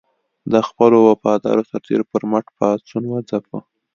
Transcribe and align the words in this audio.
د 0.51 0.53
خپلو 0.67 0.97
وفادارو 1.09 1.67
سرتېرو 1.69 2.09
پر 2.11 2.23
مټ 2.31 2.45
پاڅون 2.57 3.03
وځپه. 3.07 3.57